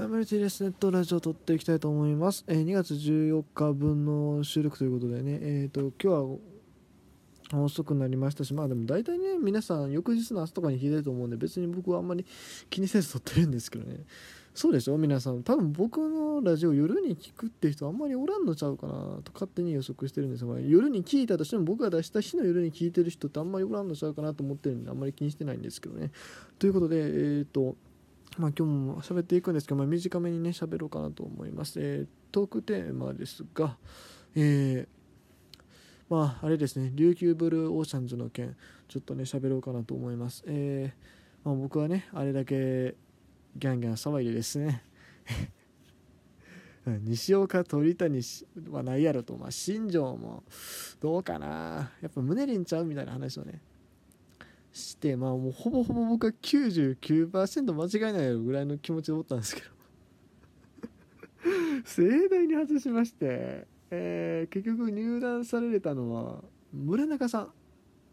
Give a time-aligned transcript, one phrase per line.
[0.00, 2.42] はい、マルティレスネットラジオを撮っていきたいと思います。
[2.48, 6.38] えー2月14日分の収録ということでね、えっ、と、今
[7.50, 12.24] 日は遅くなりましたし、まあでも大体ね、皆さん翌日の朝とかに聞いてると思うんで、別に僕はあんまり
[12.70, 13.98] 気にせず撮ってるんですけどね。
[14.54, 14.96] そうでしょ？
[14.96, 15.42] 皆さん。
[15.42, 18.92] 多分僕のラジオ夜に聞くって人あんまりおらんのちゃうかな
[19.22, 26.10] と勝手に予測してるんですが、夜に聞いたとしても僕が出した日の夜に聞いてる人ってあんまりおらんのちゃうかなと思ってるんで、あんまり気にしてないんですけどね。
[26.58, 26.96] ということで、
[27.40, 27.76] えっ、と、
[28.38, 33.76] まあ、今日も喋っていくんですけど、まあ、短めにね喋ろうかなと思います、えートークテーマですが、
[34.36, 35.00] えー
[36.08, 38.56] まああれですね琉球ブルーオーシャンズの件
[38.88, 42.96] ちょっとね喋ろうかなと思います、えーまあ、僕はねあれだけ
[43.56, 44.82] ギャンギャン騒いでですね。
[46.86, 48.20] 西岡鳥谷
[48.70, 50.42] はないやろと、まあ、新庄も
[50.98, 51.92] どうかな。
[52.00, 53.60] やっぱ胸にんちゃうみたいな話をね
[54.72, 59.68] してまあもうほぼほぼ僕は99%間違いないぐらいの気持ちでおったんですけど。
[61.84, 67.52] 盛大に外しまして、えー結局入団されたのは村中さん。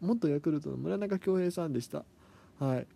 [0.00, 2.04] 元ヤクルトの村中恭平さんでした。
[2.58, 2.86] はい。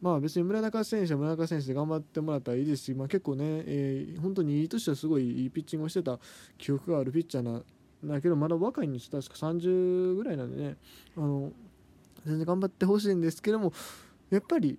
[0.00, 6.18] まあ別に村中選手は村中選手で頑張ってもらったらいいですし、まあ、結構ね、えー本当にいいとしてはすごいいいピッチングをしてた
[6.58, 7.62] 記憶があるピッチャーな
[8.04, 9.10] だけどまだ若いんです。
[9.10, 10.76] 確か30ぐらいなんでね。
[11.16, 11.52] あの
[12.26, 13.72] 全然頑張ってほしいんですけども
[14.30, 14.78] やっぱり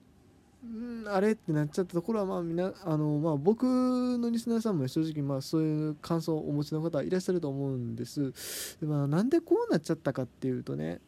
[0.65, 8.77] んあれってなっちゃったところはまあみなあの、まあ、僕のリスナーさんも正直まあそういう感想をお持ちの方いらっしゃると思うんです。
[8.79, 11.01] で、まあ、なんでこうなっちゃったかっていうとね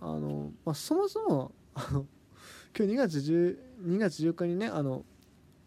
[0.00, 2.06] あの、まあ、そもそもあの
[2.76, 5.04] 今日2月 10, 2月14日にねあの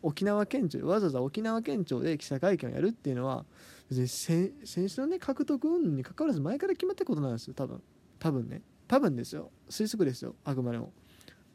[0.01, 3.45] 沖縄県庁わざわざ沖縄県庁で記者会見をやるっていうのは
[3.89, 7.81] 別に選手のね獲得云々に関わらず前から決まったことなんですよ多分。
[8.19, 8.61] 多分ね。
[8.93, 9.49] 多分ですよ。
[9.71, 10.35] 推測ですよ。
[10.43, 10.93] あくまでも。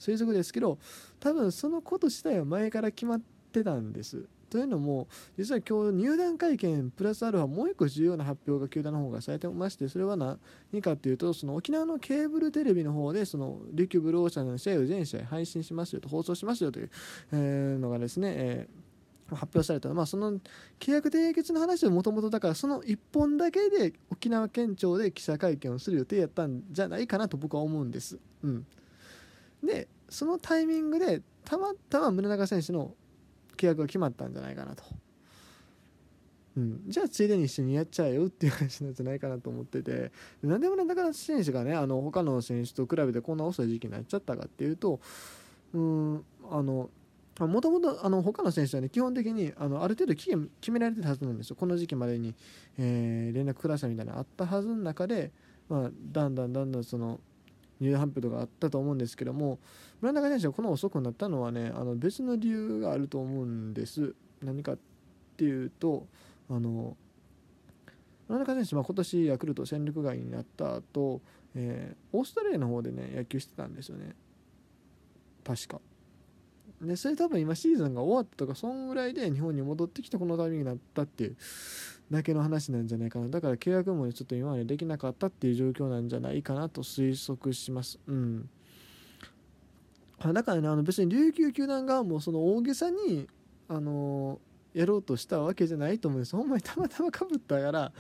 [0.00, 0.78] 推測ですけど
[1.20, 3.20] 多分そのこと自体は前から決まっ
[3.53, 4.25] てたんです。
[4.50, 16.90] というのも実は今日入団会見プラスアルファもう一個重要な発表が球団の方がされてましてそれは何かっていうとその沖縄のケーブルテレビの方でその琉球ブルーオーシャンの試合を全試合配信しますよと放送しますよという、
[17.33, 18.88] えのがですね、えー
[19.36, 20.39] 発表されたまあその
[20.78, 28.18] 契約締結の話はもともとだからその1本だけで沖縄県庁で記者会見をする予定やったんじゃないかなと僕は思うんです。
[28.42, 28.66] うん、
[29.62, 32.94] でそのタイミングでたまたま村中選手の
[33.56, 34.84] 契約が決まったんじゃないかなと。
[36.56, 40.10] うん、じゃあついでに一緒にやっちゃえよっていう話なんじゃないかなと思ってて
[40.42, 44.98] なんで村中選手がねあの他の選手と比べてこんな遅い時期になっちゃったかっていうと
[45.72, 46.90] うんあの
[47.47, 51.57] もともとあの他の選手はね基本的にあのある程度期限決められてたはずなんですよ。
[51.57, 52.35] この時期までに、
[52.79, 55.31] えー連絡くださいみたいなのあったはずの中で、
[55.69, 57.21] まあ、だんだんだんだんその
[57.81, 59.59] 入団発表とかあったと思うんですけども
[60.01, 64.15] 村中選手がこの遅くなったのはねあの別の理由があると思うんです。
[64.43, 64.79] 何かっ
[65.37, 66.07] ていうと
[66.51, 66.97] あの
[68.29, 71.20] 村中選手は今年ヤクルト戦力外になった後、
[71.55, 74.15] えーオーストラリアの方でね野球してたんですよね。
[75.45, 75.81] 確か。
[76.80, 81.36] でそれ多分今シーズンが終わったとかそんぐらいで日本に戻ってきてこのタイミングになったっていう
[82.11, 83.28] だけの話なんじゃないかな。
[83.28, 87.98] だから契約もちょっと今までできなかったっていう状況なんじゃないかなと推測します。
[88.06, 88.48] うん。
[90.33, 93.28] だからねあの別に琉球球団側もその大げさに
[93.68, 94.40] あの
[94.74, 96.36] やろうとしたわけじゃないと思うんです。
[96.36, 97.92] ほんまにたまたまかぶったから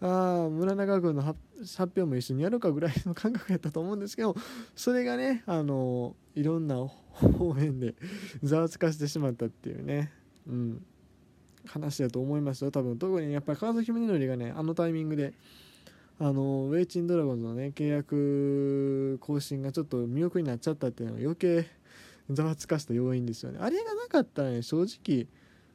[0.00, 1.36] ああ村中君の発
[1.80, 4.34] 表も一緒にやるかぐらいの感覚やったと思うんですけど
[4.76, 7.94] それがねあのいろんな方面で
[8.42, 10.12] ざわつかせてしまったっていうね、
[10.46, 10.84] うん、
[11.66, 12.98] 話だと思いますよ多分。
[12.98, 15.34] 特にやっぱり川崎宗則がねあのタイミングで
[16.18, 21.66] あのウェイチンドラゴンズのね契約更新がちょっと見送りになっちゃったっていうのが余計
[22.30, 23.58] ざわつかした要因ですよね。
[23.60, 25.26] あれがなかったらね正直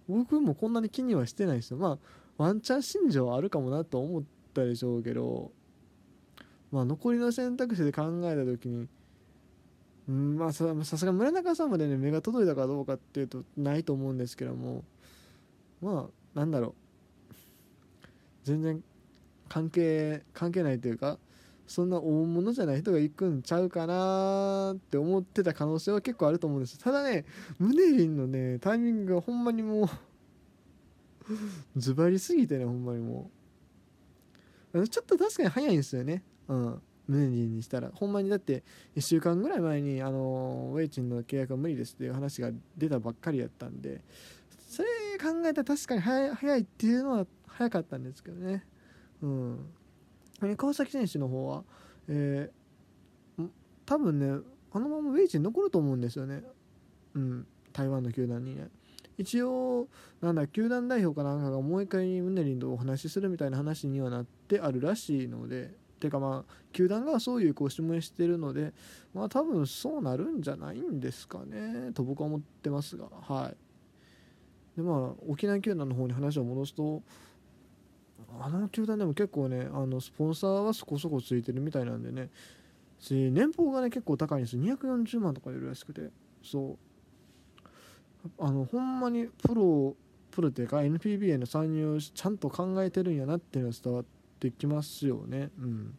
[0.08, 2.00] 僕もこんなに気にはしてないですよま
[2.38, 4.24] あワンチャン心情あるかもなと思っ
[4.54, 5.52] たでしょうけど
[6.72, 8.88] まあ残りの選択肢で考えた時に
[10.08, 14.84] うんまあささすが村中さんまでね目が届いたかどうかっていうとないと思うんですけども
[15.82, 16.74] まあなんだろう。
[18.48, 18.82] 全然
[19.50, 21.18] 関係関係ないというか
[21.68, 27.26] そんな大物じゃない人が行くんちゃうかなって思ってた可能性は結構あると思うんですただね
[27.60, 29.88] ムネリンのねタイミングがほんまにもう
[31.78, 33.30] ズバリすぎてねほんまにも
[34.74, 34.88] う。
[34.88, 36.24] ちょっと確かに早いんですよね。
[36.48, 36.82] うん。
[37.08, 37.90] ムネリンにしたら。
[37.94, 38.64] ほんまにだって
[38.96, 44.02] 1週間ぐらい前にあのウェイチンの契約は無理ですっていう話が出たばっかりやったんで
[44.68, 48.66] それ考えたら確かに早いっていうのは早かったんですけどね。
[49.22, 49.66] うん。
[50.56, 51.64] 川崎選手の方は、
[52.08, 53.52] えーん
[53.86, 54.44] 多分ね
[54.74, 56.44] あのままウェイチに残ると思うんですよね、
[57.16, 58.68] うん、台湾の球団にね。
[59.18, 59.88] 一応
[60.22, 68.74] なんだ球団代表かなんかがもう一回ムネリンとお話しするみたいな話にはなってあるらしいのでてかまあ球団がそういうこう指名してるので
[69.16, 73.58] まあ多分そうなるんじゃないんですかねと僕は思ってますがはい。
[74.78, 77.02] でまあ沖縄球団の方に話を戻すと
[78.40, 82.30] あの球団でも結構ねあのスポンサーはそこそこついてるみたいなんでね。
[83.10, 84.58] 年俸がね結構高いんです。
[84.58, 86.10] よ240万とかいるらしくて。
[86.44, 86.78] そう。
[88.40, 89.96] あのほんまにプロ
[90.32, 94.06] プロっていうか NPB への参入をちゃんと考えてるんやなっていうのが伝わっ
[94.40, 95.50] てきますよね。
[95.60, 95.98] うん。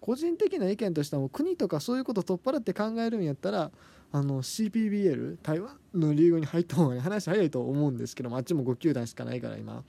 [0.00, 3.70] 個人的な意見としては国とかそういうこと取っ払って考えるんやったら
[4.10, 9.84] あの CPBL 台湾のリーグに入った方が、ね、話早いと思うんですけどもあっちも5球団しかないから今。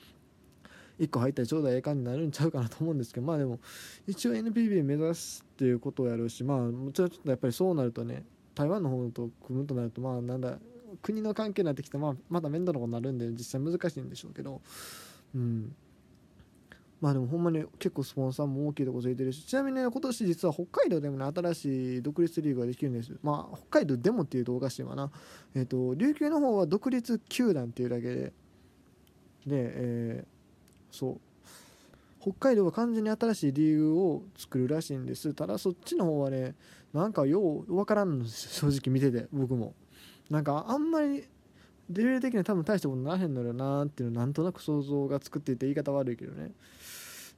[1.00, 3.60] 1個入ったらちょうどええ感じになるんちゃうかなと思うんですけどまあでも
[4.08, 8.24] 一応 NPB 目指すっていうことをやるしまあもちろんちょっとやっぱりそうなるとね
[8.56, 10.58] 台湾の方と組むとなるとまあなんだ
[11.02, 14.62] 国の関係になってきて、まあ、まだ面倒なことになるんで実際難しいんでしょうけど
[15.36, 15.76] うん。
[17.00, 25.12] まあでもほんまに結構スポンサーも大きいとこついてるしちなみにね今年実は北海道でもね新しい独立リーグができるんですまあ北海道でもっていうとおかしいわな。
[25.54, 28.34] えっ、ー、と琉球の方は独立球団っていうだけでで
[29.52, 30.37] えー
[30.92, 31.20] そう。
[32.20, 35.34] 北海道は完全に新しいリーグを作るらしいんです。
[35.34, 36.56] ただそっちの方はね
[36.94, 39.74] なんかよう分からんのです正直見てて僕も。
[40.30, 41.24] なんかあんまり
[41.90, 46.52] レベル的には多分大したことならへんのよなっていうのなんとなく想像が作っていて言い方悪いけどね。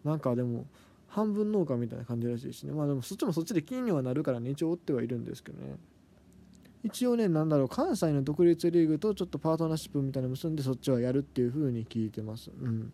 [0.04, 0.66] なんかでも
[1.08, 2.74] 半分農家みたいな感じらしいしね。
[2.74, 4.50] まあでもそっちもそっちで気にはなるからね。
[4.50, 5.76] 一応追ってはいるんですけどね。
[6.84, 12.50] 一応ねなんだろう関西の独立リーグとちょっとパートナーシップみたいなの結んでそっちはやるっていう風に聞いてます。
[12.50, 12.92] うん。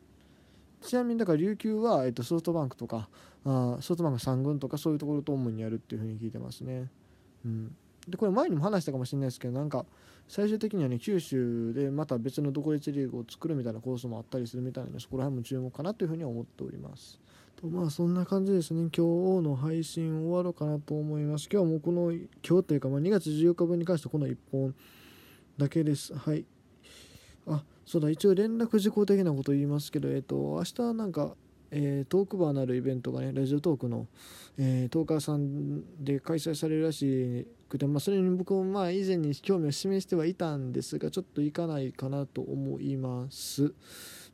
[0.82, 3.10] ちなみにだから琉球は、えっと、ソフトバンクとか
[3.46, 6.90] あソフトバンク3軍とかそういうところと主にやるっていうふうに聞いてますね。
[7.46, 7.76] うん、
[8.08, 9.86] でこれ前にも話したかもしれないですけどなんか
[10.28, 17.20] 最終的にはね九州でまた別の独立リーグを作るみたいなコースもあったりするみたいなのでそこら辺も注目かなというふうには思っております。
[17.56, 18.90] とまあそんな感じですね。
[18.96, 21.48] 今日の配信終わろうかなと思います。
[21.52, 24.76] 今日はもうこの今日というか、まあ、2月14日分に関してこの1本
[25.58, 26.14] だけです。
[26.16, 26.46] はい。
[27.48, 31.36] あそうだ一応連絡事項的なこと言いますけどえっ、ー、と明日なんか
[31.72, 34.08] えー、トークバーなるイベントがねラジオトークの、
[34.58, 43.74] えー、トーカーさんで開催されるらしくて、まあ、それに僕もまあ以前に興味を示してはいたんですがちょっと行かないかなと思います、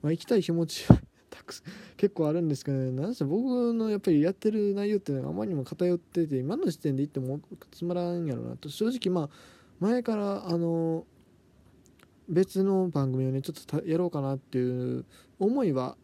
[0.01, 1.01] まあ、行きたい気持ちは
[1.97, 2.91] 結構あるんですけどね。
[2.91, 7.39] なんせ僕のやっぱりやってる内容っていうのがあまりにも偏ってて今の時点で行っても
[7.71, 8.69] つまらんやろうなと。
[8.69, 9.29] 正直まあ
[9.79, 11.05] 前からあの
[12.31, 15.05] 別の番組をねちょっとやろうかなっていう
[15.37, 15.97] 思いは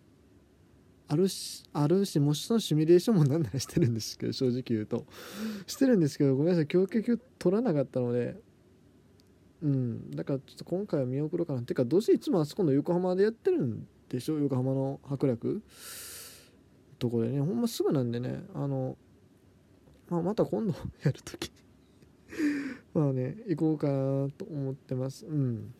[1.07, 5.05] あるしあるしもしそのシミュレーションもなんならしてるんですけど正直言うと。
[5.65, 6.67] してるんですけどごめんなさい。
[6.71, 8.41] 今日結局取らなかったので。
[9.63, 10.11] うん。
[10.11, 11.61] だからちょっと今回は見送ろうかな。
[11.63, 14.37] てかどうせいつもあそこの横浜でやってるんでしょ？
[14.37, 15.61] 横浜の博楽。
[16.99, 17.39] とこでね。
[17.39, 18.43] ほんますぐなんでね。
[18.53, 18.97] あの、
[20.09, 21.47] まあ、また今度やるとき。
[21.47, 21.53] に
[22.93, 25.25] まあね行こうかなと思ってます。
[25.25, 25.73] うん。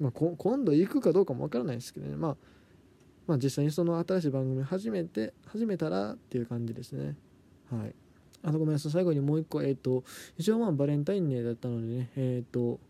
[0.00, 2.36] まあ、今度行くかどうかもわからないですけどね、まあ、
[3.26, 7.14] まあ実際にその新しい番組始めて始めたらっていう感じですね。
[7.70, 7.94] はい。
[8.42, 8.92] あとごめんなさい。
[8.92, 9.62] 最後にもう一個。
[9.62, 10.02] えっ、ー、と
[10.38, 12.10] 一応まあバレンタインデーだったのでね。
[12.16, 12.80] えっ、ー、と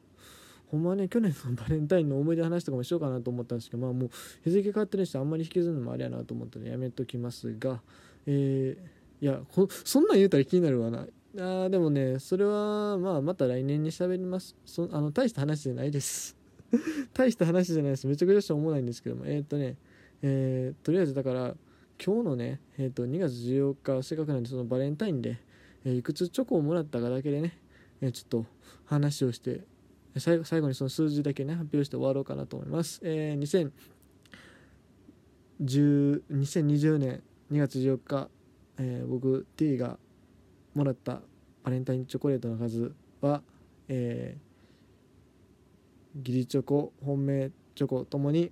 [0.71, 4.11] ほんまね去年の バレンタインの思い出話とかもしようかなと思ったんですけどまあもう
[4.45, 7.83] 日付変わってる人あんまり引きずるのもあれやなと思ったのでやめときますが
[8.27, 9.43] えー、いや
[9.85, 11.07] そんなん言うたら気になるわな。
[11.41, 14.57] あでもねそれはまあまた来年に喋ります。
[14.65, 16.38] そあの大した話じゃないです。
[17.15, 18.07] 大した話じゃないです。
[18.07, 19.77] めちゃくちゃしょうもないんですけども、えー、っとね、
[20.23, 21.57] えー、とりあえずだから、
[22.05, 25.39] 今日のね、えー、っと2月14日、せっかくなんで、そのバレンタインで、
[25.85, 27.59] えいくつチョコをもらったかだけでね、
[28.01, 28.47] えちょっと
[28.85, 29.63] 話をして、
[30.17, 33.01] 最後最後にその数字だけね、発表して終わろうかなと思います。
[33.03, 33.83] えー、
[35.61, 38.29] 2020年2月14日、
[38.79, 39.99] えー、僕 T が
[40.75, 41.23] もらった
[41.65, 43.43] バレンタインチョコレートの数は、
[43.89, 44.48] えー、
[46.17, 48.51] 義理チョコ本命チョコともに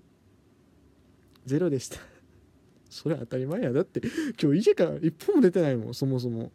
[1.45, 1.99] ゼロでした。
[2.91, 3.73] それ当たり前や。
[3.73, 4.01] だって
[4.41, 6.53] 今日家から一本も出てないもんそもそも。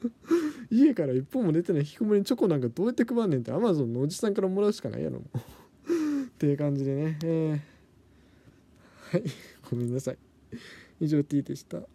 [0.70, 5.38] 家から一本も出てない引きこもりにチョコなんかどうやって配んねんってアマゾンのおじさんからもらうしかないやろもう。
[6.26, 9.24] っていう感じでね、えー、はい。
[9.70, 10.18] ごめんなさい。
[11.00, 11.82] 以上 T でした。